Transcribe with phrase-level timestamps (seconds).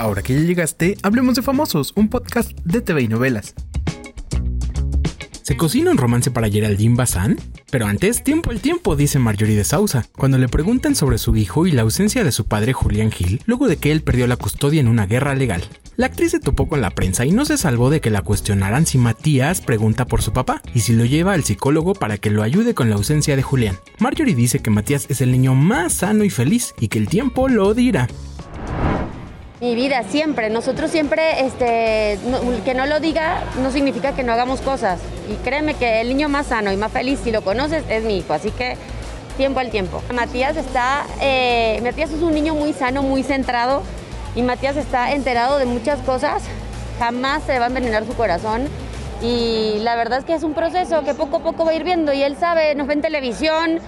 [0.00, 3.54] Ahora que ya llegaste, hablemos de Famosos, un podcast de TV y novelas.
[5.42, 7.38] ¿Se cocina un romance para Geraldine Bazán?
[7.70, 11.66] Pero antes, tiempo el tiempo, dice Marjorie de Sousa, cuando le preguntan sobre su hijo
[11.66, 14.80] y la ausencia de su padre Julián Gil, luego de que él perdió la custodia
[14.80, 15.62] en una guerra legal.
[15.96, 18.86] La actriz se topó con la prensa y no se salvó de que la cuestionaran
[18.86, 22.42] si Matías pregunta por su papá y si lo lleva al psicólogo para que lo
[22.42, 23.76] ayude con la ausencia de Julián.
[23.98, 27.50] Marjorie dice que Matías es el niño más sano y feliz y que el tiempo
[27.50, 28.08] lo dirá.
[29.60, 30.48] Mi vida, siempre.
[30.48, 32.18] Nosotros siempre, este,
[32.64, 35.00] que no lo diga no significa que no hagamos cosas.
[35.30, 38.16] Y créeme que el niño más sano y más feliz, si lo conoces, es mi
[38.18, 38.32] hijo.
[38.32, 38.78] Así que
[39.36, 40.02] tiempo al tiempo.
[40.14, 43.82] Matías está, eh, Matías es un niño muy sano, muy centrado.
[44.34, 46.42] Y Matías está enterado de muchas cosas.
[46.98, 48.66] Jamás se va a envenenar su corazón.
[49.20, 51.84] Y la verdad es que es un proceso que poco a poco va a ir
[51.84, 52.14] viendo.
[52.14, 53.78] Y él sabe, nos ve en televisión,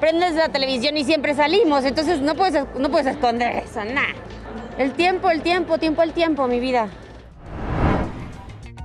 [0.00, 1.84] prendes la televisión y siempre salimos.
[1.84, 4.14] Entonces no puedes, no puedes esconder eso, nada.
[4.80, 6.88] El tiempo, el tiempo, tiempo, el tiempo, mi vida.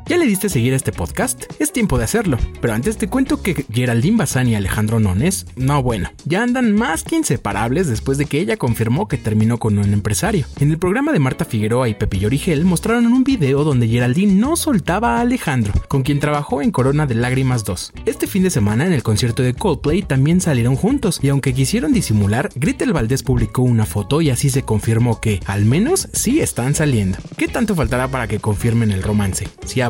[0.08, 1.46] ¿Ya le diste seguir este podcast?
[1.60, 2.38] Es tiempo de hacerlo.
[2.62, 7.04] Pero antes te cuento que Geraldine Bazán y Alejandro Nones, no bueno, ya andan más
[7.04, 10.46] que inseparables después de que ella confirmó que terminó con un empresario.
[10.60, 14.56] En el programa de Marta Figueroa y Pepi Origel mostraron un video donde Geraldine no
[14.56, 17.94] soltaba a Alejandro, con quien trabajó en Corona de Lágrimas 2.
[18.06, 21.94] Este fin de semana en el concierto de Coldplay también salieron juntos y aunque quisieron
[21.94, 26.76] disimular, Gretel Valdés publicó una foto y así se confirmó que, al menos, sí están
[26.76, 27.18] saliendo.
[27.38, 29.48] ¿Qué tanto faltará para que confirmen el romance?
[29.66, 29.82] ¿Si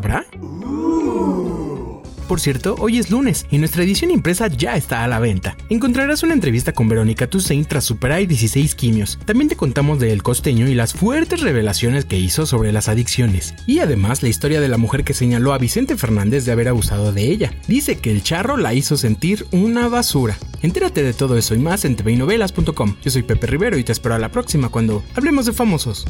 [2.28, 5.56] Por cierto, hoy es lunes y nuestra edición impresa ya está a la venta.
[5.68, 9.18] Encontrarás una entrevista con Verónica Toussaint tras superar 16 quimios.
[9.24, 13.54] También te contamos de El Costeño y las fuertes revelaciones que hizo sobre las adicciones.
[13.66, 17.12] Y además la historia de la mujer que señaló a Vicente Fernández de haber abusado
[17.12, 17.52] de ella.
[17.68, 20.36] Dice que el charro la hizo sentir una basura.
[20.62, 22.96] Entérate de todo eso y más en tvinovelas.com.
[23.04, 26.06] Yo soy Pepe Rivero y te espero a la próxima cuando hablemos de famosos.